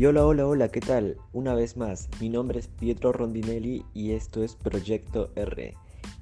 Y 0.00 0.06
hola, 0.06 0.24
hola, 0.24 0.46
hola, 0.46 0.68
¿qué 0.70 0.80
tal? 0.80 1.18
Una 1.34 1.52
vez 1.52 1.76
más, 1.76 2.08
mi 2.22 2.30
nombre 2.30 2.58
es 2.58 2.68
Pietro 2.68 3.12
Rondinelli 3.12 3.84
y 3.92 4.12
esto 4.12 4.42
es 4.42 4.56
Proyecto 4.56 5.30
R. 5.36 5.74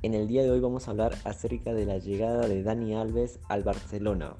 En 0.02 0.14
el 0.14 0.26
día 0.26 0.42
de 0.42 0.50
hoy 0.50 0.58
vamos 0.58 0.88
a 0.88 0.90
hablar 0.90 1.14
acerca 1.22 1.72
de 1.72 1.86
la 1.86 1.98
llegada 1.98 2.48
de 2.48 2.64
Dani 2.64 2.96
Alves 2.96 3.38
al 3.48 3.62
Barcelona. 3.62 4.34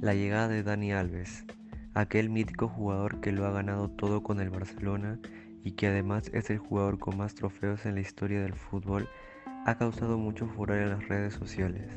La 0.00 0.14
llegada 0.14 0.46
de 0.46 0.62
Dani 0.62 0.92
Alves, 0.92 1.46
aquel 1.94 2.30
mítico 2.30 2.68
jugador 2.68 3.20
que 3.20 3.32
lo 3.32 3.44
ha 3.44 3.50
ganado 3.50 3.90
todo 3.90 4.22
con 4.22 4.38
el 4.38 4.50
Barcelona 4.50 5.18
y 5.64 5.72
que 5.72 5.88
además 5.88 6.30
es 6.32 6.48
el 6.50 6.58
jugador 6.58 7.00
con 7.00 7.16
más 7.16 7.34
trofeos 7.34 7.86
en 7.86 7.96
la 7.96 8.02
historia 8.02 8.40
del 8.40 8.54
fútbol, 8.54 9.08
ha 9.66 9.76
causado 9.78 10.18
mucho 10.18 10.46
furor 10.46 10.78
en 10.78 10.90
las 10.90 11.08
redes 11.08 11.34
sociales. 11.34 11.90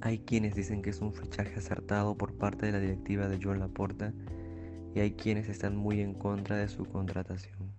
Hay 0.00 0.20
quienes 0.20 0.54
dicen 0.54 0.82
que 0.82 0.90
es 0.90 1.00
un 1.00 1.12
fichaje 1.12 1.58
acertado 1.58 2.16
por 2.16 2.38
parte 2.38 2.66
de 2.66 2.72
la 2.72 2.80
directiva 2.80 3.28
de 3.28 3.38
Joan 3.42 3.60
Laporta 3.60 4.12
y 4.94 5.00
hay 5.00 5.12
quienes 5.12 5.48
están 5.48 5.76
muy 5.76 6.00
en 6.00 6.14
contra 6.14 6.56
de 6.56 6.68
su 6.68 6.84
contratación. 6.86 7.70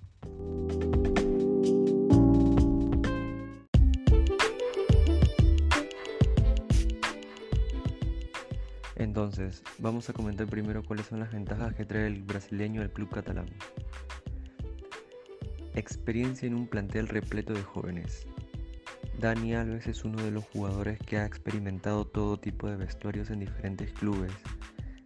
Entonces, 8.95 9.63
vamos 9.79 10.09
a 10.09 10.13
comentar 10.13 10.47
primero 10.47 10.83
cuáles 10.83 11.07
son 11.07 11.19
las 11.19 11.31
ventajas 11.31 11.73
que 11.73 11.85
trae 11.85 12.07
el 12.07 12.21
brasileño 12.21 12.81
al 12.81 12.91
club 12.91 13.09
catalán. 13.09 13.47
Experiencia 15.73 16.47
en 16.47 16.53
un 16.53 16.67
plantel 16.67 17.07
repleto 17.07 17.53
de 17.53 17.63
jóvenes. 17.63 18.27
Dani 19.21 19.53
Alves 19.53 19.85
es 19.85 20.03
uno 20.03 20.19
de 20.23 20.31
los 20.31 20.45
jugadores 20.45 20.97
que 20.97 21.19
ha 21.19 21.27
experimentado 21.27 22.05
todo 22.05 22.39
tipo 22.39 22.67
de 22.67 22.75
vestuarios 22.75 23.29
en 23.29 23.41
diferentes 23.41 23.93
clubes. 23.93 24.31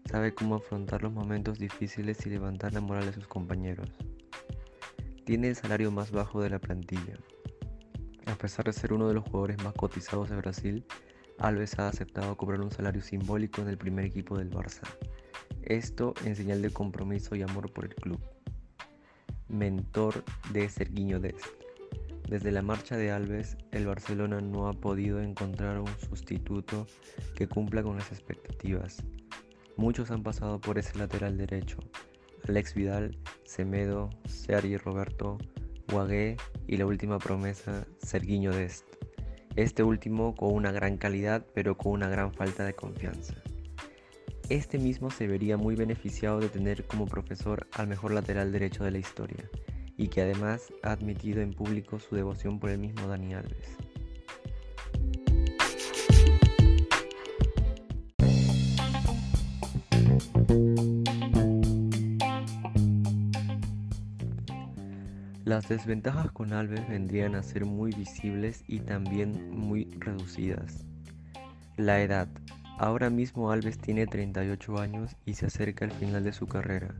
Sabe 0.09 0.33
cómo 0.33 0.55
afrontar 0.55 1.03
los 1.03 1.11
momentos 1.11 1.59
difíciles 1.59 2.25
y 2.25 2.29
levantar 2.29 2.71
la 2.71 2.79
moral 2.79 3.07
de 3.07 3.11
sus 3.11 3.27
compañeros. 3.27 3.89
Tiene 5.25 5.49
el 5.49 5.57
salario 5.57 5.91
más 5.91 6.11
bajo 6.11 6.41
de 6.41 6.49
la 6.49 6.59
plantilla. 6.59 7.17
A 8.27 8.35
pesar 8.35 8.63
de 8.63 8.71
ser 8.71 8.93
uno 8.93 9.09
de 9.09 9.15
los 9.15 9.25
jugadores 9.25 9.61
más 9.61 9.73
cotizados 9.73 10.29
de 10.29 10.37
Brasil, 10.37 10.85
Alves 11.37 11.77
ha 11.77 11.89
aceptado 11.89 12.37
cobrar 12.37 12.61
un 12.61 12.71
salario 12.71 13.01
simbólico 13.01 13.63
en 13.63 13.67
el 13.67 13.77
primer 13.77 14.05
equipo 14.05 14.37
del 14.37 14.49
Barça. 14.49 14.87
Esto 15.63 16.13
en 16.23 16.37
señal 16.37 16.61
de 16.61 16.71
compromiso 16.71 17.35
y 17.35 17.41
amor 17.41 17.69
por 17.73 17.83
el 17.83 17.95
club. 17.95 18.21
Mentor 19.49 20.23
de 20.53 20.69
Serguiño 20.69 21.19
Dest. 21.19 21.64
Desde 22.27 22.51
la 22.51 22.63
marcha 22.63 22.97
de 22.97 23.11
Alves, 23.11 23.55
el 23.71 23.85
Barcelona 23.85 24.41
no 24.41 24.67
ha 24.67 24.73
podido 24.73 25.21
encontrar 25.21 25.79
un 25.79 25.99
sustituto 25.99 26.87
que 27.35 27.47
cumpla 27.47 27.83
con 27.83 27.97
las 27.97 28.11
expectativas. 28.11 29.03
Muchos 29.77 30.09
han 30.09 30.23
pasado 30.23 30.59
por 30.59 30.79
ese 30.79 30.97
lateral 30.97 31.37
derecho. 31.37 31.77
Alex 32.47 32.73
Vidal, 32.73 33.15
Semedo, 33.43 34.09
Sergi 34.25 34.75
Roberto, 34.77 35.37
Guagué 35.91 36.37
y 36.65 36.77
la 36.77 36.87
última 36.87 37.19
promesa, 37.19 37.85
Serguiño 37.99 38.51
Dest. 38.51 38.85
Este 39.55 39.83
último 39.83 40.35
con 40.35 40.51
una 40.51 40.71
gran 40.71 40.97
calidad 40.97 41.45
pero 41.53 41.77
con 41.77 41.91
una 41.91 42.09
gran 42.09 42.33
falta 42.33 42.65
de 42.65 42.73
confianza. 42.73 43.35
Este 44.49 44.79
mismo 44.79 45.11
se 45.11 45.27
vería 45.27 45.57
muy 45.57 45.75
beneficiado 45.75 46.39
de 46.39 46.49
tener 46.49 46.85
como 46.87 47.05
profesor 47.05 47.67
al 47.73 47.87
mejor 47.87 48.13
lateral 48.13 48.51
derecho 48.51 48.83
de 48.83 48.91
la 48.91 48.97
historia 48.97 49.47
y 49.97 50.07
que 50.07 50.21
además 50.21 50.73
ha 50.83 50.91
admitido 50.91 51.41
en 51.41 51.53
público 51.53 51.99
su 51.99 52.15
devoción 52.15 52.59
por 52.59 52.69
el 52.69 52.79
mismo 52.79 53.07
Dani 53.07 53.33
Alves. 53.33 53.77
Las 65.45 65.69
desventajas 65.69 66.31
con 66.31 66.53
Alves 66.53 66.87
vendrían 66.89 67.35
a 67.35 67.43
ser 67.43 67.65
muy 67.65 67.91
visibles 67.91 68.63
y 68.67 68.79
también 68.79 69.51
muy 69.51 69.85
reducidas. 69.99 70.83
La 71.77 72.01
edad. 72.01 72.27
Ahora 72.79 73.11
mismo 73.11 73.51
Alves 73.51 73.77
tiene 73.77 74.07
38 74.07 74.79
años 74.79 75.15
y 75.23 75.35
se 75.35 75.45
acerca 75.45 75.85
al 75.85 75.91
final 75.91 76.23
de 76.23 76.33
su 76.33 76.47
carrera. 76.47 76.95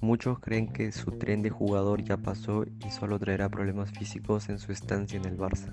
Muchos 0.00 0.38
creen 0.38 0.72
que 0.72 0.92
su 0.92 1.10
tren 1.10 1.42
de 1.42 1.50
jugador 1.50 2.04
ya 2.04 2.16
pasó 2.16 2.64
y 2.64 2.90
solo 2.90 3.18
traerá 3.18 3.48
problemas 3.48 3.90
físicos 3.90 4.48
en 4.48 4.60
su 4.60 4.70
estancia 4.70 5.18
en 5.18 5.24
el 5.24 5.36
Barça. 5.36 5.72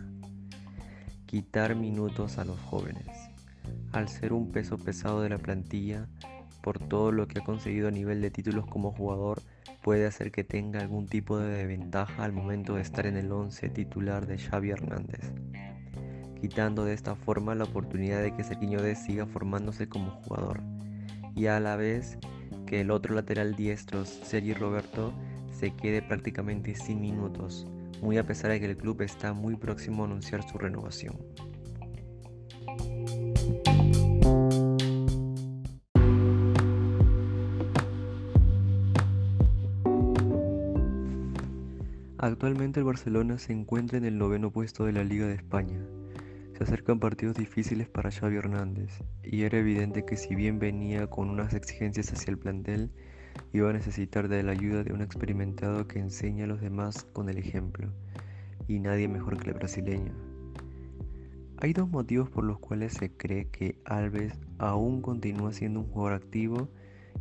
Quitar 1.28 1.76
minutos 1.76 2.40
a 2.40 2.44
los 2.44 2.60
jóvenes. 2.60 3.06
Al 3.92 4.10
ser 4.10 4.34
un 4.34 4.52
peso 4.52 4.80
pesado 4.80 5.22
de 5.22 5.30
la 5.30 5.38
plantilla, 5.38 6.08
por 6.64 6.80
todo 6.80 7.12
lo 7.12 7.28
que 7.28 7.40
ha 7.40 7.44
conseguido 7.44 7.88
a 7.88 7.92
nivel 7.92 8.20
de 8.20 8.32
títulos 8.32 8.66
como 8.66 8.92
jugador, 8.92 9.44
puede 9.84 10.08
hacer 10.08 10.32
que 10.32 10.44
tenga 10.44 10.80
algún 10.80 11.06
tipo 11.06 11.38
de 11.38 11.68
ventaja 11.68 12.24
al 12.24 12.34
momento 12.34 12.74
de 12.74 12.82
estar 12.82 13.06
en 13.06 13.18
el 13.18 13.32
11 13.32 13.70
titular 13.70 14.26
de 14.26 14.40
Xavi 14.40 14.72
Hernández, 14.72 15.32
quitando 16.42 16.84
de 16.84 16.96
esta 16.96 17.16
forma 17.16 17.54
la 17.54 17.66
oportunidad 17.66 18.24
de 18.24 18.34
que 18.34 18.44
Sergiño 18.44 18.82
D 18.82 18.96
siga 18.96 19.28
formándose 19.28 19.88
como 19.88 20.10
jugador 20.24 20.64
y 21.36 21.46
a 21.46 21.60
la 21.60 21.76
vez 21.76 22.18
que 22.66 22.82
el 22.82 22.92
otro 22.92 23.16
lateral 23.16 23.56
diestro, 23.56 24.06
Sergi 24.06 24.54
Roberto, 24.54 25.14
se 25.52 25.74
quede 25.74 26.02
prácticamente 26.02 26.76
sin 26.76 27.00
minutos, 27.00 27.68
muy 28.02 28.18
a 28.18 28.26
pesar 28.26 28.52
de 28.52 28.60
que 28.60 28.66
el 28.66 28.78
club 28.78 29.02
está 29.02 29.34
muy 29.34 29.56
próximo 29.56 30.04
a 30.04 30.08
anunciar 30.08 30.48
su 30.48 30.58
renovación. 30.58 31.18
Actualmente 42.18 42.80
el 42.80 42.86
Barcelona 42.86 43.38
se 43.38 43.54
encuentra 43.54 44.00
en 44.00 44.06
el 44.06 44.18
noveno 44.18 44.52
puesto 44.52 44.86
de 44.86 44.94
la 44.94 45.04
Liga 45.04 45.28
de 45.28 45.36
España, 45.36 45.80
se 46.58 46.64
acercan 46.64 47.00
partidos 47.00 47.36
difíciles 47.36 47.90
para 47.90 48.12
Xavi 48.12 48.38
Hernández 48.38 49.04
y 49.24 49.44
era 49.44 49.58
evidente 49.58 50.06
que 50.06 50.16
si 50.16 50.36
bien 50.36 50.58
venía 50.58 51.08
con 51.08 51.30
unas 51.30 51.54
exigencias 51.54 52.14
hacia 52.14 52.32
el 52.32 52.38
plantel, 52.38 52.92
iba 53.52 53.70
a 53.70 53.74
necesitar 53.74 54.30
de 54.30 54.42
la 54.42 54.54
ayuda 54.54 54.84
de 54.84 54.94
un 54.94 55.02
experimentado 55.02 55.86
que 55.86 56.00
enseña 56.00 56.46
a 56.46 56.48
los 56.48 56.62
demás 56.62 57.04
con 57.12 57.28
el 57.28 57.38
ejemplo, 57.38 57.92
y 58.70 58.80
nadie 58.80 59.10
mejor 59.10 59.38
que 59.38 59.50
el 59.50 59.56
brasileño. 59.56 60.14
Hay 61.58 61.74
dos 61.74 61.90
motivos 61.90 62.30
por 62.30 62.46
los 62.46 62.60
cuales 62.60 62.94
se 62.94 63.12
cree 63.12 63.50
que 63.50 63.78
Alves 63.84 64.40
aún 64.58 65.02
continúa 65.02 65.52
siendo 65.52 65.82
un 65.82 65.88
jugador 65.88 66.14
activo 66.14 66.70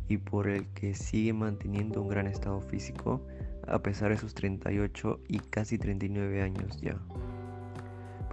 y 0.07 0.17
por 0.17 0.47
el 0.47 0.67
que 0.67 0.93
sigue 0.93 1.33
manteniendo 1.33 2.01
un 2.01 2.07
gran 2.07 2.27
estado 2.27 2.61
físico 2.61 3.25
a 3.67 3.79
pesar 3.79 4.11
de 4.11 4.17
sus 4.17 4.33
38 4.33 5.19
y 5.27 5.39
casi 5.39 5.77
39 5.77 6.41
años 6.41 6.79
ya. 6.81 6.97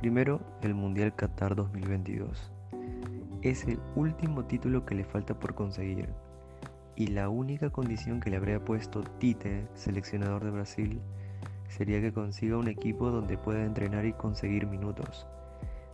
Primero, 0.02 0.40
el 0.62 0.74
Mundial 0.74 1.14
Qatar 1.14 1.54
2022. 1.54 2.50
Es 3.42 3.62
el 3.68 3.78
último 3.94 4.44
título 4.46 4.84
que 4.84 4.96
le 4.96 5.04
falta 5.04 5.38
por 5.38 5.54
conseguir 5.54 6.08
y 6.96 7.06
la 7.06 7.28
única 7.28 7.70
condición 7.70 8.18
que 8.18 8.28
le 8.28 8.36
habría 8.36 8.64
puesto 8.64 9.04
Tite, 9.04 9.68
seleccionador 9.74 10.42
de 10.42 10.50
Brasil, 10.50 11.00
sería 11.68 12.00
que 12.00 12.12
consiga 12.12 12.56
un 12.56 12.66
equipo 12.66 13.12
donde 13.12 13.38
pueda 13.38 13.64
entrenar 13.64 14.04
y 14.04 14.12
conseguir 14.12 14.66
minutos. 14.66 15.28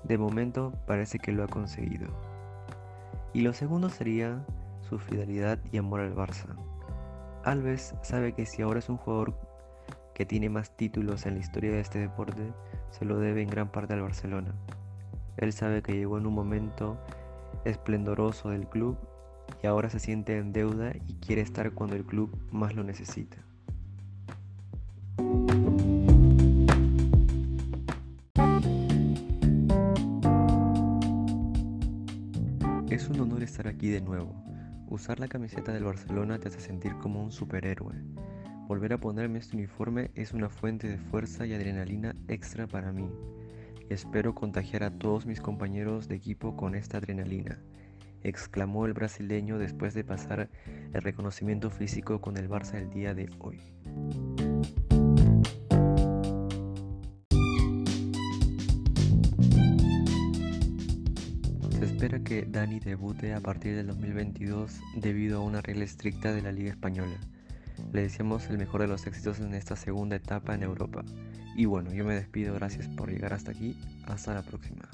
De 0.05 0.17
momento 0.17 0.73
parece 0.87 1.19
que 1.19 1.33
lo 1.33 1.45
ha 1.45 1.49
conseguido. 1.49 2.09
Y 3.35 3.43
lo 3.43 3.53
segundo 3.53 3.91
sería 3.91 4.43
su 4.89 4.99
fidelidad 4.99 5.59
y 5.71 5.77
amor 5.77 6.01
al 6.01 6.17
Barça. 6.17 6.57
Alves 7.45 7.95
sabe 8.01 8.33
que 8.33 8.47
si 8.47 8.63
ahora 8.63 8.79
es 8.79 8.89
un 8.89 8.97
jugador 8.97 9.48
que 10.19 10.27
tiene 10.27 10.51
más 10.51 10.77
títulos 10.77 11.27
en 11.27 11.35
la 11.35 11.41
historia 11.41 11.71
de 11.71 11.79
este 11.79 12.01
deporte, 12.01 12.53
se 12.91 13.05
lo 13.05 13.21
debe 13.21 13.41
en 13.41 13.49
gran 13.49 13.71
parte 13.71 13.95
al 13.95 14.03
Barcelona. 14.03 14.53
Él 15.37 15.53
sabe 15.53 15.81
que 15.81 15.93
llegó 15.93 16.19
en 16.19 16.27
un 16.27 16.35
momento 16.35 16.99
esplendoroso 17.65 18.51
del 18.51 18.67
club 18.69 18.99
y 19.63 19.69
ahora 19.69 19.91
se 19.91 20.01
siente 20.01 20.37
en 20.37 20.53
deuda 20.53 20.91
y 21.07 21.15
quiere 21.25 21.43
estar 21.43 21.71
cuando 21.71 21.95
el 21.95 22.05
club 22.05 22.37
más 22.51 22.75
lo 22.75 22.83
necesita. 22.83 23.37
Es 32.91 33.09
un 33.09 33.21
honor 33.21 33.45
estar 33.45 33.69
aquí 33.69 33.89
de 33.89 34.01
nuevo. 34.01 34.35
Usar 34.89 35.21
la 35.21 35.29
camiseta 35.29 35.73
del 35.73 35.85
Barcelona 35.85 36.41
te 36.41 36.49
hace 36.49 36.59
sentir 36.59 36.97
como 36.97 37.23
un 37.23 37.31
superhéroe. 37.31 37.95
Volver 38.69 38.93
a 38.93 38.99
ponerme 38.99 39.39
este 39.39 39.57
uniforme 39.57 40.11
es 40.15 40.35
una 40.35 40.51
fuente 40.51 40.89
de 40.89 40.99
fuerza 40.99 41.47
y 41.47 41.55
adrenalina 41.55 42.15
extra 42.29 42.67
para 42.67 42.93
mí. 42.93 43.11
espero 43.89 44.35
contagiar 44.35 44.83
a 44.83 44.91
todos 44.91 45.25
mis 45.25 45.41
compañeros 45.41 46.07
de 46.07 46.17
equipo 46.17 46.55
con 46.55 46.75
esta 46.75 46.99
adrenalina, 46.99 47.59
exclamó 48.23 48.85
el 48.85 48.93
brasileño 48.93 49.57
después 49.57 49.95
de 49.95 50.05
pasar 50.05 50.51
el 50.93 51.01
reconocimiento 51.01 51.71
físico 51.71 52.21
con 52.21 52.37
el 52.37 52.51
Barça 52.51 52.75
el 52.75 52.91
día 52.91 53.15
de 53.15 53.31
hoy. 53.39 53.59
espera 61.81 62.23
que 62.23 62.45
Dani 62.45 62.81
debute 62.81 63.33
a 63.33 63.41
partir 63.41 63.75
del 63.75 63.87
2022 63.87 64.79
debido 64.97 65.39
a 65.39 65.43
una 65.43 65.63
regla 65.63 65.85
estricta 65.85 66.33
de 66.33 66.43
la 66.43 66.53
Liga 66.53 66.71
Española. 66.71 67.19
Le 67.93 68.03
deseamos 68.03 68.49
el 68.51 68.59
mejor 68.59 68.83
de 68.83 68.89
los 68.89 69.07
éxitos 69.07 69.41
en 69.41 69.55
esta 69.55 69.77
segunda 69.77 70.17
etapa 70.17 70.55
en 70.55 70.63
Europa. 70.63 71.05
Y 71.57 71.65
bueno, 71.65 71.93
yo 71.93 72.05
me 72.05 72.15
despido, 72.15 72.55
gracias 72.55 72.87
por 72.89 73.11
llegar 73.11 73.33
hasta 73.33 73.51
aquí. 73.51 73.77
Hasta 74.07 74.35
la 74.35 74.43
próxima. 74.43 74.89